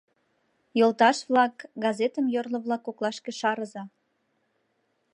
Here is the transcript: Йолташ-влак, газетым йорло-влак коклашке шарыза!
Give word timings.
Йолташ-влак, 0.79 1.55
газетым 1.83 2.25
йорло-влак 2.35 2.81
коклашке 2.87 3.31
шарыза! 3.39 3.83